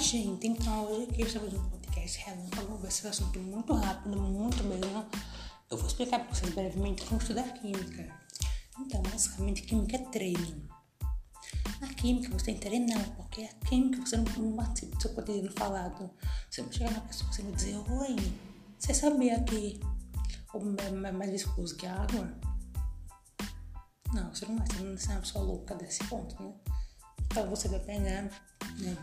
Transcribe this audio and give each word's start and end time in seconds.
gente, 0.00 0.46
então 0.46 0.84
hoje 0.86 1.04
aqui 1.04 1.22
estou 1.22 1.42
fazendo 1.42 1.62
um 1.62 1.70
podcast 1.70 2.18
relâmpago, 2.18 2.76
vai 2.78 2.90
ser 2.90 3.06
um 3.06 3.10
assunto 3.10 3.38
muito 3.38 3.72
rápido, 3.72 4.20
muito 4.20 4.64
mesmo. 4.64 5.06
Eu 5.70 5.76
vou 5.78 5.86
explicar 5.86 6.20
para 6.20 6.34
vocês 6.34 6.52
brevemente 6.54 7.04
como 7.04 7.20
estudar 7.20 7.44
química. 7.54 8.14
Então, 8.78 9.02
basicamente, 9.02 9.62
química 9.62 9.96
é 9.96 9.98
treino. 10.10 10.68
Na 11.80 11.88
química 11.94 12.30
você 12.32 12.46
tem 12.46 12.54
que 12.54 12.60
treinar, 12.60 13.10
porque 13.16 13.42
a 13.42 13.66
química 13.66 14.04
você 14.04 14.16
não, 14.16 14.24
não 14.24 14.56
participa 14.56 14.96
do 14.96 15.02
seu 15.02 15.14
cotidiano 15.14 15.52
falado. 15.52 16.10
Você 16.50 16.62
vai 16.62 16.72
chegar 16.72 16.90
na 16.92 17.00
pessoa 17.00 17.30
e 17.38 17.52
dizer, 17.52 17.76
oi, 17.76 18.16
você 18.78 18.94
sabia 18.94 19.42
que 19.44 19.80
o 20.52 21.06
é 21.06 21.12
mais 21.12 21.30
viscoso 21.30 21.76
que 21.76 21.86
a 21.86 22.02
água? 22.02 22.34
Não, 24.12 24.34
você 24.34 24.46
não 24.46 24.56
vai, 24.56 24.68
não 24.78 24.94
é 24.94 25.08
uma 25.12 25.20
pessoa 25.20 25.44
louca 25.44 25.74
desse 25.74 26.04
ponto, 26.04 26.40
né? 26.42 26.52
Então 27.26 27.48
você 27.48 27.68
vai 27.68 27.80
pegar, 27.80 28.22
né? 28.78 28.96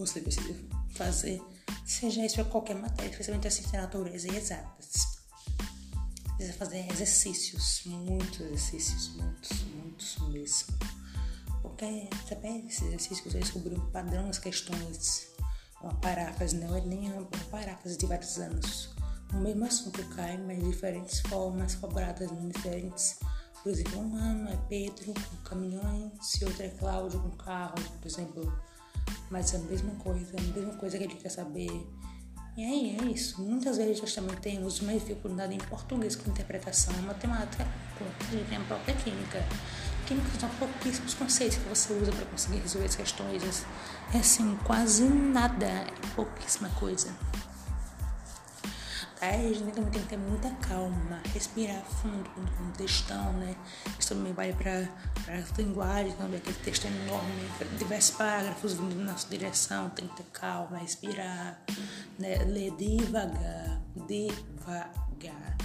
Você 0.00 0.22
precisa 0.22 0.54
fazer, 0.94 1.42
seja 1.84 2.24
isso 2.24 2.36
para 2.36 2.44
qualquer 2.46 2.74
matéria, 2.74 3.10
especialmente 3.10 3.46
a 3.46 3.50
ciência 3.50 3.72
da 3.72 3.82
natureza 3.82 4.32
e 4.32 4.34
exatas. 4.34 5.20
Precisa 6.36 6.56
fazer 6.56 6.90
exercícios, 6.90 7.82
muitos 7.84 8.40
exercícios, 8.40 9.08
muitos, 9.16 9.62
muitos 9.74 10.18
mesmo. 10.30 10.78
Porque 11.60 12.08
pega 12.30 12.66
esses 12.66 12.80
exercícios, 12.80 13.30
você 13.30 13.40
descobriu 13.40 13.76
um 13.76 13.90
padrão 13.90 14.26
nas 14.26 14.38
questões, 14.38 15.28
uma 15.82 15.94
paráfrase, 15.96 16.56
não 16.56 16.74
é 16.74 16.80
nem 16.80 17.12
uma 17.12 17.26
paráfrase 17.50 17.98
de 17.98 18.06
vários 18.06 18.38
anos. 18.38 18.88
O 19.34 19.36
mesmo 19.36 19.66
assunto 19.66 20.02
cai, 20.16 20.38
mas 20.38 20.58
de 20.58 20.70
diferentes 20.70 21.20
formas, 21.20 21.74
cobradas 21.74 22.32
em 22.32 22.48
diferentes 22.48 23.18
por 23.62 23.70
exemplo, 23.70 24.00
um 24.00 24.16
ano 24.16 24.48
é 24.48 24.56
Pedro 24.70 25.12
com 25.12 25.36
caminhões 25.44 26.40
e 26.40 26.44
outro 26.46 26.62
é 26.62 26.68
Cláudio 26.70 27.20
com 27.20 27.30
carro, 27.32 27.74
por 28.00 28.08
exemplo. 28.08 28.69
Mas 29.30 29.54
é 29.54 29.56
a 29.56 29.60
mesma 29.60 29.94
coisa, 29.94 30.36
a 30.36 30.58
mesma 30.58 30.74
coisa 30.74 30.98
que 30.98 31.04
ele 31.04 31.14
quer 31.14 31.28
saber. 31.28 31.70
E 32.56 32.64
aí 32.64 32.96
é 33.00 33.04
isso. 33.04 33.40
Muitas 33.40 33.76
vezes 33.76 34.00
nós 34.00 34.14
também 34.14 34.36
temos 34.36 34.80
uma 34.80 34.92
dificuldade 34.92 35.54
em 35.54 35.58
português 35.58 36.16
com 36.16 36.30
interpretação, 36.30 36.92
matemática, 37.02 37.64
a 37.64 38.30
gente 38.32 38.48
tem 38.48 38.58
a 38.58 38.60
própria 38.62 38.94
química. 38.96 39.44
Química 40.06 40.28
são 40.38 40.48
pouquíssimos 40.58 41.14
conceitos 41.14 41.58
que 41.58 41.68
você 41.68 41.92
usa 41.92 42.10
para 42.10 42.26
conseguir 42.26 42.58
resolver 42.58 42.86
as 42.86 42.96
questões. 42.96 43.64
É 44.12 44.18
assim, 44.18 44.58
quase 44.64 45.04
nada, 45.04 45.66
é 45.66 45.86
pouquíssima 46.16 46.68
coisa. 46.70 47.14
Aí 49.20 49.50
a 49.50 49.54
gente 49.54 49.72
também 49.72 49.90
tem 49.90 50.02
que 50.02 50.08
ter 50.08 50.16
muita 50.16 50.50
calma, 50.66 51.20
respirar 51.34 51.82
fundo 51.84 52.28
com 52.30 52.70
textão, 52.72 53.34
né? 53.34 53.54
Isso 53.98 54.14
também 54.14 54.32
vale 54.32 54.54
para 54.54 54.88
a 55.28 55.60
linguagem, 55.62 56.12
também 56.12 56.38
aquele 56.38 56.56
texto 56.56 56.86
enorme, 56.86 57.30
diversos 57.78 58.16
parágrafos 58.16 58.72
vindo 58.72 58.94
na 58.96 59.12
nossa 59.12 59.28
direção, 59.28 59.90
tem 59.90 60.08
que 60.08 60.16
ter 60.16 60.26
calma, 60.32 60.78
respirar, 60.78 61.60
né? 62.18 62.38
ler 62.44 62.70
devagar, 62.76 63.82
devagar, 64.08 65.56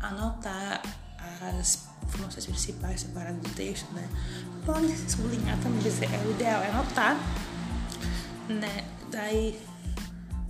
anotar 0.00 0.82
as 1.40 1.88
informações 2.02 2.46
principais 2.46 3.00
separadas 3.02 3.40
do 3.40 3.50
texto, 3.50 3.92
né? 3.92 4.08
Pode 4.66 4.88
sublinhar 5.08 5.56
também, 5.60 5.80
é 5.80 6.26
o 6.26 6.30
ideal 6.32 6.62
é 6.62 6.70
anotar, 6.70 7.16
né? 8.48 8.84
Daí 9.10 9.73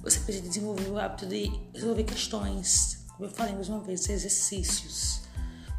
você 0.04 0.20
precisa 0.20 0.46
desenvolver 0.46 0.88
o 0.90 0.98
hábito 0.98 1.26
de 1.26 1.50
resolver 1.72 2.04
questões. 2.04 3.06
Como 3.16 3.24
eu 3.24 3.30
falei 3.30 3.54
mais 3.54 3.70
uma 3.70 3.80
vez, 3.80 4.06
exercícios. 4.06 5.22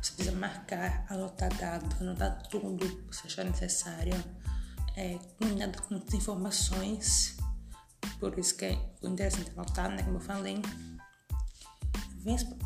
Você 0.01 0.13
precisa 0.13 0.35
marcar, 0.35 1.05
anotar 1.09 1.55
dados, 1.55 2.01
anotar 2.01 2.41
tudo 2.49 2.75
que 2.75 3.15
você 3.15 3.27
achar 3.27 3.45
necessário. 3.45 4.13
É, 4.95 5.19
combinado 5.39 5.79
com 5.83 5.93
muitas 5.93 6.13
informações. 6.15 7.37
Por 8.19 8.37
isso 8.39 8.55
que 8.55 8.65
é 8.65 8.71
interessante 9.03 9.51
anotar, 9.51 9.89
né? 9.89 10.01
Como 10.01 10.17
eu 10.17 10.21
falei. 10.21 10.59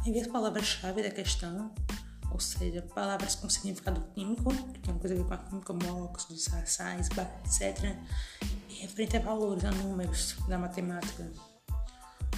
Envie 0.05 0.21
as 0.21 0.27
palavras-chave 0.27 1.03
da 1.03 1.11
questão, 1.11 1.73
ou 2.31 2.39
seja, 2.39 2.81
palavras 2.81 3.35
com 3.35 3.49
significado 3.49 4.01
químico, 4.13 4.53
que 4.73 4.79
tem 4.79 4.97
coisa 4.97 5.15
a 5.15 5.17
ver 5.17 5.25
com 5.25 5.33
a 5.33 5.37
química, 5.37 5.73
como 5.73 6.03
óxidos, 6.03 6.49
sais, 6.65 7.09
etc. 7.09 7.95
E 8.69 8.73
referente 8.81 9.17
a 9.17 9.19
valores, 9.19 9.65
a 9.65 9.71
números 9.71 10.35
da 10.47 10.57
matemática 10.57 11.29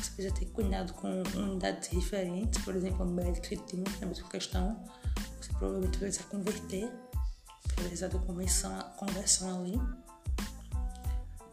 você 0.03 0.11
precisa 0.11 0.33
ter 0.33 0.45
cuidado 0.47 0.93
com 0.93 1.21
unidades 1.35 1.89
diferentes, 1.89 2.63
por 2.63 2.75
exemplo, 2.75 3.05
médico 3.05 3.47
que 3.47 3.57
tem 3.57 3.83
a 4.01 4.05
mesma 4.05 4.27
questão, 4.29 4.83
você 5.39 5.51
provavelmente 5.53 5.99
vai 5.99 6.09
precisar 6.09 6.29
converter, 6.29 6.91
realizar 7.77 8.07
a 8.07 8.19
conversão, 8.19 8.79
conversão 8.97 9.59
ali. 9.59 9.79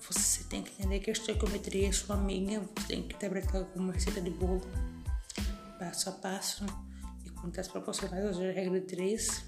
Você 0.00 0.44
tem 0.44 0.62
que 0.62 0.72
entender 0.72 1.00
que 1.00 1.10
a 1.10 1.12
estequiometria 1.12 1.88
é 1.88 1.92
sua 1.92 2.16
amiga, 2.16 2.60
você 2.60 2.86
tem 2.88 3.02
que 3.02 3.14
interpretar 3.14 3.64
como 3.66 3.92
receita 3.92 4.20
de 4.20 4.30
bolo, 4.30 4.62
passo 5.78 6.08
a 6.08 6.12
passo, 6.12 6.64
e 7.38 7.40
quantas 7.40 7.68
proporcionais 7.68 8.24
às 8.24 8.36
regra 8.36 8.80
de 8.80 8.86
3. 8.86 9.44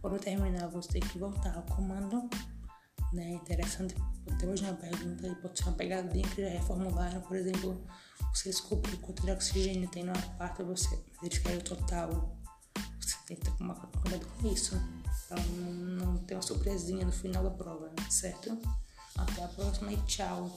Quando 0.00 0.18
terminar, 0.18 0.68
você 0.68 0.88
tem 0.88 1.02
que 1.02 1.18
voltar 1.18 1.54
ao 1.54 1.62
comando 1.62 2.28
né? 3.12 3.30
Interessante, 3.30 3.94
até 4.30 4.46
hoje 4.46 4.64
uma 4.64 4.74
pergunta, 4.74 5.26
e 5.26 5.34
pode 5.36 5.58
ser 5.58 5.64
uma 5.64 5.76
pegadinha 5.76 6.26
que 6.28 6.42
já 6.42 6.48
reformularam, 6.48 7.20
por 7.22 7.36
exemplo, 7.36 7.84
você 8.32 8.50
descobre 8.50 8.96
quanto 8.98 9.24
de 9.24 9.32
oxigênio 9.32 9.88
tem 9.88 10.04
numa 10.04 10.20
parte, 10.38 10.62
você, 10.62 10.96
querem 11.42 11.58
o 11.58 11.62
total. 11.62 12.36
Você 13.00 13.16
tem 13.26 13.36
que 13.36 13.44
ter 13.44 13.52
cuidado 13.52 14.26
com 14.26 14.48
isso, 14.48 14.80
para 15.28 15.42
não, 15.42 15.72
não 15.72 16.18
ter 16.18 16.34
uma 16.34 16.42
surpresinha 16.42 17.04
no 17.04 17.12
final 17.12 17.42
da 17.42 17.50
prova, 17.50 17.90
certo? 18.08 18.56
Até 19.16 19.44
a 19.44 19.48
próxima 19.48 19.92
e 19.92 19.96
tchau! 20.02 20.54